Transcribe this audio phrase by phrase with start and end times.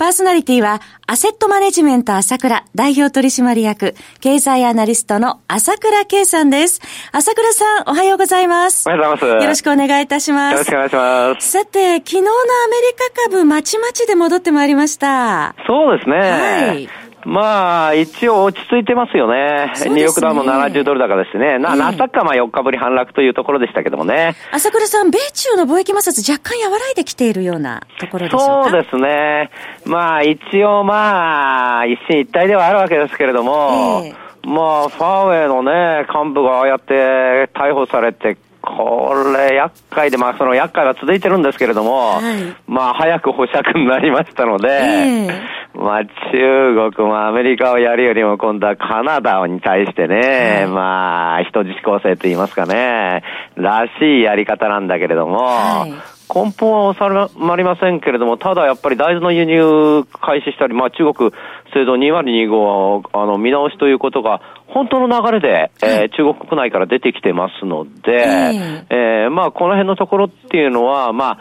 [0.00, 6.80] パーソナリティは、アセットマネジメント朝倉代表取締役、経済アナリストの朝倉圭さんです。
[7.12, 8.88] 朝倉さん、おはようございます。
[8.88, 9.44] おはようございます。
[9.44, 10.52] よろしくお願いいたします。
[10.52, 11.50] よろしくお願いします。
[11.50, 15.54] さて、昨日のアメリカ株、まちまちで戻ってまいりました。
[15.66, 16.16] そうですね。
[16.16, 16.88] はい。
[17.24, 19.72] まあ、一応落ち着いてますよね。
[19.84, 21.58] ねニューヨークダウも70ドル高ですね。
[21.58, 24.34] な、ナスダックはまあ4日ぶり反落というところでしたけどもね。
[24.52, 28.70] 朝倉さん、米中の貿易摩擦若干和らいできているようなところでしょうか？
[28.70, 29.50] そうですね。
[29.84, 38.36] まあ、一応まあ、一進一退ではあるわけですけれども、えー、まあ、ファーウェイのね、幹部がああやって逮捕されて、
[38.76, 42.22] これ、厄介で、まあ、その厄介は続いてるんですけれども、はい、
[42.66, 53.22] まあ、早く保釈になりましたので、えー、まあ、中国もアメリカをやるよりも、今度はカナダに対してね、はい、まあ、人質構成と言いますかね、
[53.56, 56.20] らしいやり方なんだけれども、はい。
[56.32, 61.32] 根本は収まりませんけれども、ただやっぱり大豆の輸入開始したり、まあ中国
[61.74, 64.40] 製造2025は、あの、見直しということが、
[64.72, 68.94] 本当の流れで、えー、中国国内から出てきてますので、えー、
[69.24, 71.38] えー、まあこの辺のところっていうのは、まあ、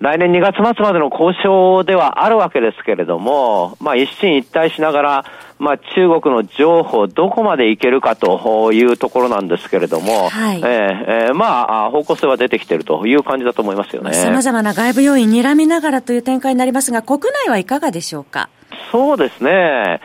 [0.00, 5.24] 来年2月末までの交渉ではあるわけですけれども、まあ一進一退しながら、
[5.58, 14.14] まあ中国の情報どこまでいけるかというところなんですけれども、はい、えー、えー、まあ方向性は出てきているという感じだと思いますよね。
[14.14, 18.48] 様々な外部要因睨みながらという展開になりますが、国内はいかがでしょうか？
[18.90, 20.00] そうですね。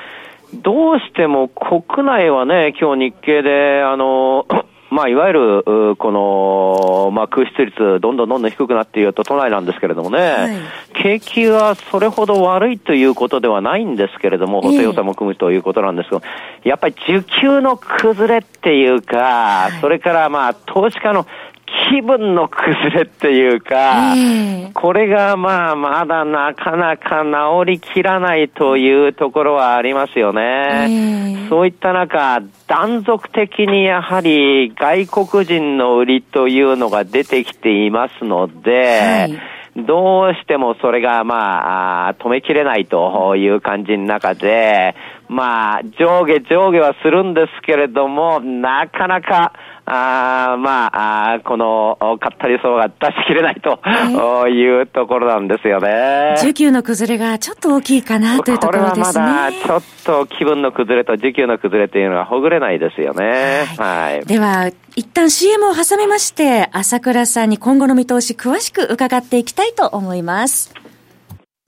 [0.56, 4.46] どうしても国内はね、今日日経で、あの、
[4.92, 10.52] まあ、いわゆる、この、まあ、空室率、どんどんどんどん低くなっていると都内なんですけれどもね、はい、
[10.94, 16.22] 景気はそれほど悪いということではないんですけれども、補正予算も組むということなんですけど、
[16.64, 21.26] やっぱり需給の崩れっていうか、はい、それからまあ、投資家の
[21.66, 30.42] 気分の崩れっていうか、えー、これがまあまだなかなか治りきらないというところはありますよね。
[30.42, 39.56] えー、そういった中、断続的にやはり外国人の売りというのが出てきていますので、はい。
[39.78, 44.96] どうしてもそれがまあ、止めきれないという感じの中で、
[45.28, 49.52] まあ、上下上下はするんですけれども、なかなか、
[49.88, 56.36] あまああ、この、買ったりそうが出しきれないと、はい、いうところなんですよね。
[56.40, 59.04] 需給の崩れがちょっと大きいかなというところですね。
[59.06, 63.66] これはまだちょっと気分の崩れと需給の崩れというのはほぐれないですよね。
[63.78, 64.16] はい。
[64.16, 70.74] はい、では、一旦 CM を挟みまして、朝倉さんに今後の見通し詳しく伺っていきたいと思います。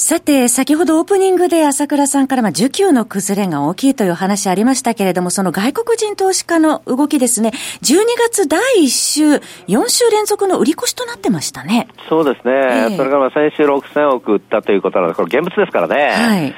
[0.00, 7.50] さて、先ほどオープニングで朝倉さんから、まあ、需給の崩れが大きいという話ありましたけれども、その外国人投資家の動きですね、
[7.82, 9.24] 12月第1週、
[9.66, 11.88] 4週連続の売り越しとなってましたね。
[12.08, 12.52] そうですね。
[12.54, 16.12] えー、それから先週6000億売ったということなので、これ現物ですからね。
[16.12, 16.54] はい。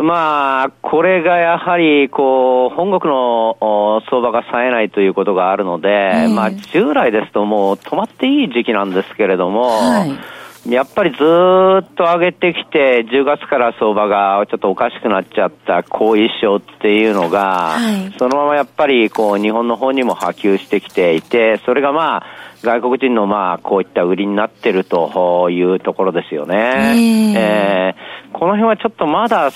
[0.00, 10.37] まあ、これがやはり、こう、本国の相場が冴えないということがあるので、えー、まあ、従来ですともう止まっていい時期なんですけれども、はい
[10.68, 11.18] やっぱりずっ
[11.94, 27.34] と上げてきて、10月から相場がちょっとおかしくなっちゃった後遺症っていうのが、はい、そのままやっぱりこう日本の方にも波及してきていて、それがまあ、外国人のまあ、こういった売りになってるというところですよね。
[27.36, 29.50] えー、この辺はちょっとまだ、あ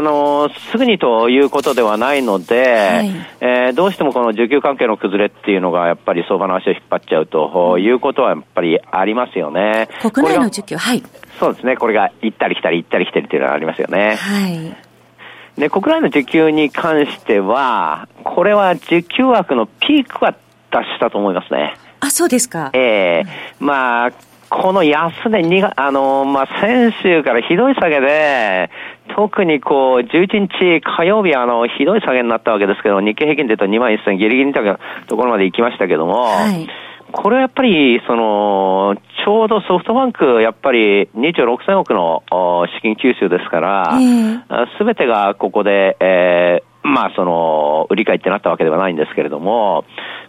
[0.00, 3.10] の、すぐにということではないので、はい、
[3.40, 9.88] えー、どうしてもこの需給関係の崩れっていうのがやっぱり相場の足を引っ張っちゃうということはやっぱりありますよね。
[10.00, 11.02] 国内の需給、はい。
[11.38, 11.76] そうですね。
[11.76, 14.16] これが行ったり来たり行ったり来たりっていうのはありますよね。
[14.16, 14.88] はい。
[15.60, 20.34] で、国内の需給に関しては、これは需給枠のピークは
[20.70, 21.74] 達したと思いますね。
[22.00, 22.70] あ、そうですか。
[22.72, 23.26] ええ。
[23.60, 24.12] ー、まあ、
[24.50, 28.70] この安値にが、あの、まあ、先週からひどい下げで、
[29.14, 36.68] 特にこう、11日火曜日あの、ひどい下げになったわけですけど、日経平均で言うと2万1000ギリギリのところまで行きましたけども、はい。
[37.10, 42.22] これはやっぱり、その、ちょうどソフトバンク、やっぱり26千億の
[42.76, 43.98] 資金吸収ですから、
[44.78, 49.84] す、べ、てがここで、えー、まあ、その、売り買いってなったわけではないんですけれども、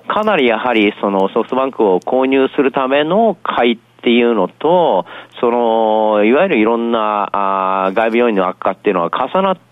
[0.07, 5.05] かなりやはり、そのソフトバンクを購入するための買いっていうのと、
[5.39, 9.68] その、いわゆるいろんなあ外部要因の悪化っていうのは重なって、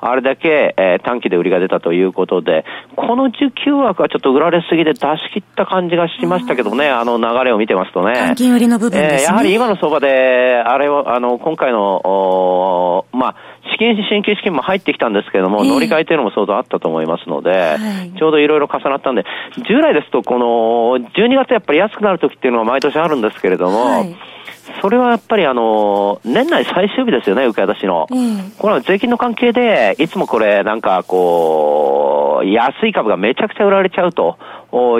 [0.00, 2.64] あれだけ、えー、短期で売りが出たということで、
[2.96, 8.14] この需給枠はちょっと売られすぎで出し切った感じがしましたけどね、あの流れを見てますとね。
[8.14, 9.22] 短期売りの部分ですね。
[9.22, 13.36] えー、やはり今の相場で、あれを、あの、今回の、おまあ、
[13.72, 19.24] 資金、新規資金も入ってきたんですけれども、えー、乗り換えというのも相当あったと思いますので、はい、ちょうどいろいろ重なったんで、
[19.66, 24.33] 従来ですと、この、12月やっぱり安くなる時っていうのは毎年あるんですけれども、はい
[24.80, 28.06] それはやっぱりあの、年内最終日ですよね、受け渡しの。
[28.10, 34.38] うん、これは税金の関係で、いつもこれなんかこう、安い株がめちゃくちゃ売られちゃうと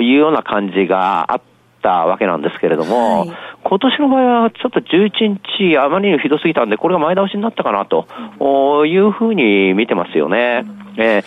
[0.01, 1.41] いうような感じがあっ
[1.81, 3.31] たわけなんですけれども、はい、
[3.63, 10.63] 今年の場合はちょっと11日あまりにひどすぎたんで、これが前倒しになったかなというふうに見てますよね。
[10.97, 11.23] うん、え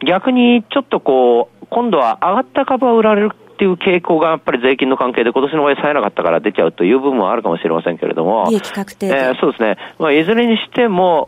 [0.00, 8.48] ー、逆にちょっとこう、今度は上がった株は売られるっていう傾向がやっぱり税金の関係で今年の場合さえなかったから出ちゃうという部分はあるかもしれませんけれども。
[8.50, 9.06] 利益確定。
[9.06, 9.78] えー、そうですね。
[9.98, 11.26] まあ、いずれにしても、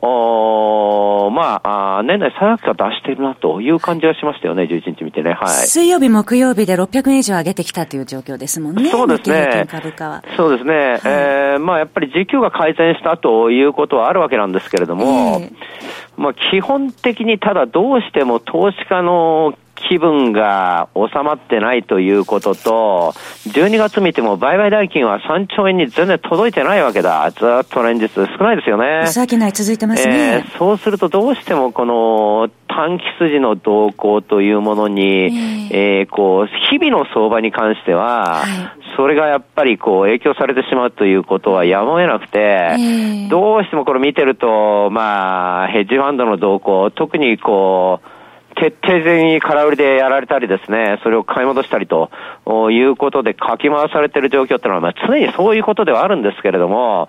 [1.27, 5.33] おまあ、あ年内最悪価出してるなという感じがしましたよね、11日見てね。
[5.33, 5.49] はい。
[5.49, 8.91] 水曜日、木曜日で600円以上上げてきたという状況ですもんね。
[8.91, 9.67] そうですね。
[9.71, 10.23] 株価は。
[10.37, 10.75] そうですね。
[10.75, 15.53] はい、えー、まあ、やっぱり時給が改善したということはあるわけなんですけれども、えー、
[16.29, 23.15] まあ、基本的にただどうしても投資家の気分が収まってないということと、
[23.47, 27.31] 12月見ても売買代金は3兆円に全然届いてないわけだ。
[27.31, 29.07] ずっと連日少ないですよね。
[29.07, 35.69] 先ない続いてますね、えー、そうするとどうしてもこの短期筋の動向というものに、えー、
[36.01, 38.47] えー、こう、日々の相場に関しては、は
[38.78, 48.09] い、それがやっぱりこう影響されてしまうということはやむを得なくて、えー、どうしてもこれ見てると、まあ、ヘッジファンドの動向、特にこう、
[48.57, 52.11] 徹底的に空売りでやられたりですね、それを買い戻したりと
[52.71, 57.09] いうことでかき回されている状況っていうのは、まあ、常にそういうことではあるんですけれども、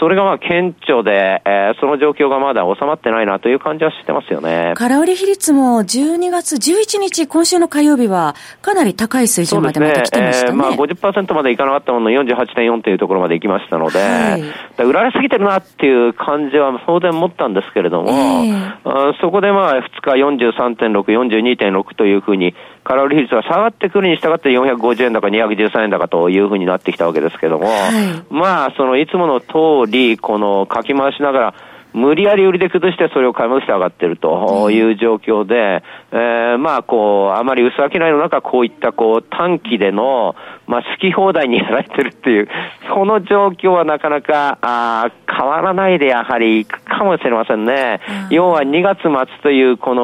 [0.00, 4.74] それがまあ顕著で、えー、その状況がまだ収まってないなという感じはしてますよね。
[4.76, 10.52] 空売り比率も12月11日、今週の火曜日はかなり高い水準までまた来てましたね。
[10.52, 22.54] ねえー、まあ50%までいかなかったものの48.4というところまで行きましたので、はい、売られすぎてるなっていう感じは当然持ったんですけれども、えー、そこでまあ2日43.6、42.6というふうに、
[22.84, 31.54] 空売り比率が下がってくるに従って450円高、213円高というふうになってきたわけですけども、はい、まあ、そのいつもの通り、このかき回しながら、
[31.94, 40.34] 無理やり売りで崩してそれを買い戻して上がっているという状況で、えー、まあこう、あまり薄商いの中、こういったこう短期での、
[40.66, 42.48] まあ好き放題にやられてるっていう、
[42.88, 48.00] その状況はなかなか、あ変わらないでやはりいくかもしれませんね。
[48.30, 50.02] 要は2月末というこの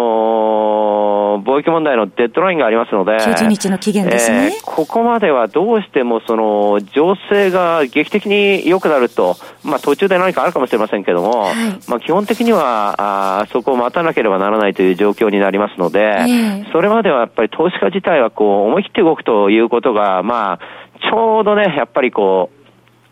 [1.39, 11.55] 貿易問題のデッドラインがありますので、90日の期限ですね、えー、ここまではどうしてもその情勢が劇的に良くなると、まあ途中で何かあるかもしれませんけども、はい。
[11.89, 20.59] まあ、基本的にはあそこを待たなければならないという状況になりますので、えー、それまではやっぱり投資家自体はこう思い切って動くということが、まあ、
[21.01, 22.60] ちょうどね、やっぱりこう、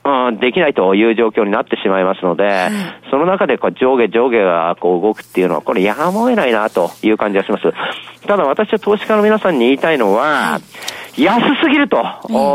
[0.05, 2.71] うん、できないという状況になってしまいますので、はい、
[3.11, 7.73] その中でこう上下上下がこう動くっていうのは、これやむを得ないなという感じがします。
[8.27, 12.05] ただ私は投資家の皆さんに言いたいのは、はい安すぎると、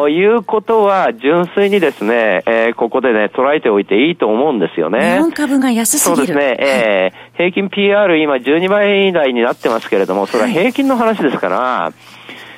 [0.07, 0.25] い。
[0.25, 5.15] うことは、純粋にですね、えー、ここでね、捉えておいていいと思うんですよね。
[5.15, 6.15] 日本株が安すぎる。
[6.15, 11.91] そうですね、えー、平均 PR 今12倍台になってますけれども、それは平均の話ですから、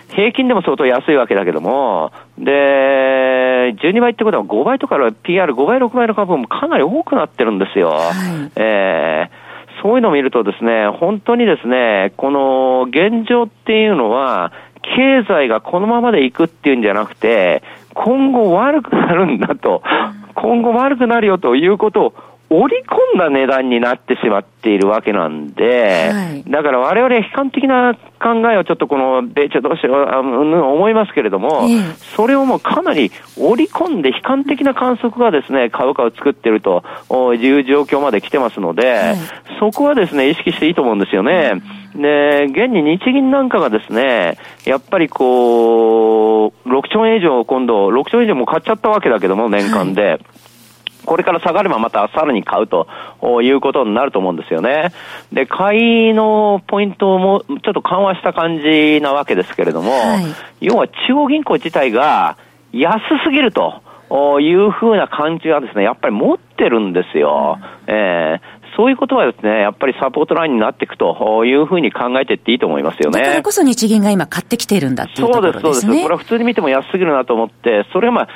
[0.10, 2.52] 平均でも相当安いわけだけども、で、
[3.82, 7.90] 12倍ってことは5倍とか PR5 倍、6倍の株もかなり多くなってるんですよ。
[7.90, 17.64] はい、えー、そういうのを見るとですね、本当にですね、この現状っていうのは、経済がこのままでいくっていうんじゃなくて、
[17.96, 19.82] 今後悪くなるんだと、
[20.36, 22.14] 今後悪くなるよということを
[22.50, 36.84] 織り込んだ値段になってしまっているわけなんで、はい、だから我々悲観的な考えをちょっとこの米中同士は思いますけれども、えそれをもうかなり織り込んで悲観的な観測がですね、株価を作っていると
[37.36, 39.18] いう状況まで来てますので、はい、
[39.60, 41.62] そこはですね、意識していいと思うんですよね。
[41.96, 50.04] で、現に日銀なんかがですね、やっぱりこう、6兆円以上今度、6兆円以上も買っちゃったわけだけども、年間で。
[50.04, 50.20] はい
[51.06, 52.88] これから下がればまたさらに買うと
[53.42, 54.92] いうことになると思うんですよね。
[55.32, 60.26] で、買いのポイントもちょっと緩和した感じなわけですけれども、はい、
[60.62, 62.38] 要は中央銀行自体が
[62.72, 63.82] 安すぎると
[64.40, 67.60] いうふうな感じはですね、やっぱり持ってるんですよ。
[67.88, 73.22] うん、えーそういうことはですね、やっぱりサポートラインになっていくというふうに考えていっていいと思いますよね。
[73.22, 75.62] だからこそ日銀が今買ってきているんだっていうところですね。
[75.62, 76.04] そうです、そうです。
[76.04, 78.28] これは普通に見ても安すぎるなと思って、それはまあ、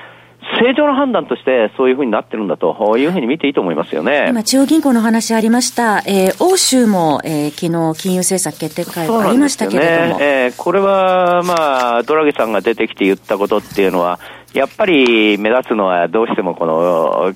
[0.61, 4.27] 正常な判断としてそういうふうになってるんだというふうに見ていいと思いますよね。
[4.29, 5.99] 今、中央銀行の話ありました。
[6.05, 10.19] えー、欧州も、えー、昨日金融政策決定会がありましたけれども。
[10.19, 14.19] ね、えー、これは、まあ、ドラギさんが出てきて言ったことっていうのは、
[14.53, 17.33] やっぱり目立つのはどうしてもこの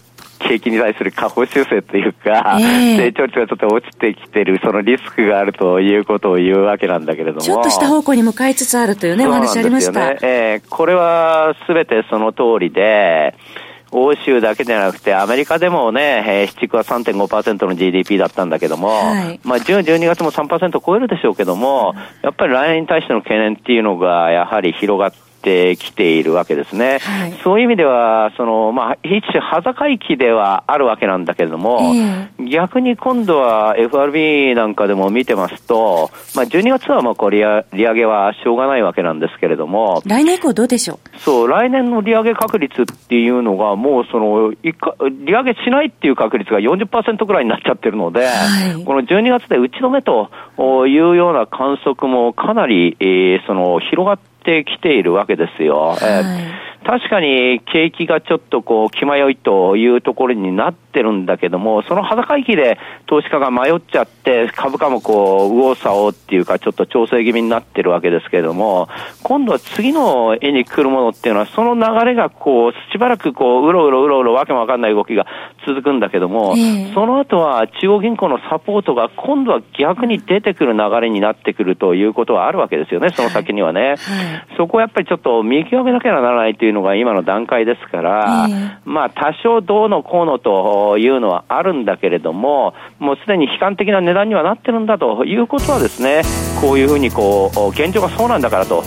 [0.53, 7.41] 景気に対する下方修正というか、えー、成長率がちょっと落ちてきてる、そのリスクがあるということを言うわけなんだけれども。
[7.41, 10.11] ちょっとした方向に向かいつつあるというね、お話ありました。
[10.11, 13.35] ね、えー、これはすべてその通りで、
[13.95, 21.93] 欧州だけでなくて、アメリカでもね、えー、7区は3.5%の GDP だったんだけども、はい、まあ10、12月も3%超えるでしょうけども、
[22.23, 26.99] やっぱり来年に対しての懸念っていうのが、やはり広がって、てきているわけですね。
[26.99, 41.19] はい、そういう意味では、その、まあ、一種裸会期ではあるわけなんだけれども、えー、逆に今度は FRB なんかでも見てますと、まあ、12月はまあ、こう利上げはしょうがないわけなんですけれども、来年以降どうでしょう？
[41.19, 44.73] そう、来年の利上げ確率っていうのが、もうその、利
[45.33, 50.29] 上げしないっていう確率が40%ぐらいになっちゃってるので、はい、この12月で打ち止めと
[50.87, 55.77] いうような観測もかなり、えー、その、広がってってきているわけですよ。
[55.77, 68.87] はい、えー確かに景気がちょっとこう、気迷いというところになってるんだけども、その裸域で投資家が迷っちゃって、株価もこう、右往左往っていうか、ちょっと調整気味になってるわけですけれども、
[69.23, 75.25] 今度は次の絵に来るものっていうのは、その流れがこう、しばらくこう、うろうろうろうろわけもわかんない動きが
[75.65, 83.81] 続くんだけども、えー、その後は中央銀行のサポートが今度は逆に出てくる流れになってくるということはあるわけですよね、その先にはね。
[83.81, 83.89] はい。
[83.89, 83.97] はい、
[84.57, 90.53] そこをやっぱりちょっと見極めなきゃならないというのが今の段階ですから、えー、まあ多少どうのこうのと
[90.97, 96.23] いうのはあるんだけれども、もうすでに悲観的な値段にはなってるんだということはですね、
[96.61, 98.83] こういうふうにこう、現状がそうなんだからと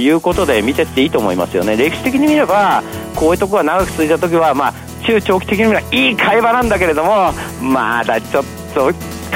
[0.00, 1.76] いうことで見てっていいと思いますよね。
[1.76, 2.82] 歴史的に見れば、
[3.16, 4.74] こういうとこが長く続いた時は、まあ、
[5.06, 7.32] 中長期的に見ればいい会話なんだけれども、
[7.62, 8.92] まだちょっと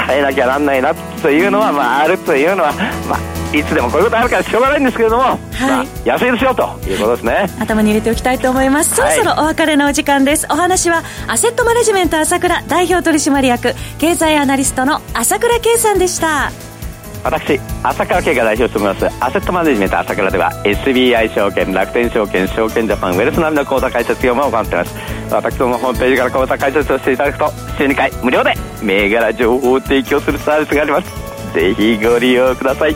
[0.07, 2.73] 変えなきゃなんないなというのは、まあ、あるというのは、
[3.07, 5.37] まあ、いつでもこういうことあるからしょうがないんですけれども、はい。
[5.59, 7.49] まあ、安いですよということですね。
[7.59, 8.95] 頭に入れておきたいと思います。
[8.95, 16.51] そろそろお別れのお時間です、お話はアセットマネジメント朝倉代表取締役経済アナリストの朝倉圭さんでした。
[17.23, 24.95] 私朝倉慶が代表を務めますアセットマネジメント朝倉では SBI 証券楽天証券証券ジャパンウェルス並みの口座開設業務を行っています。
[25.31, 31.29] 私どもホームページから口座開設をしていただくと週2回無料で銘柄情報を提供するサービスがあります。
[31.53, 32.95] ぜひご利用ください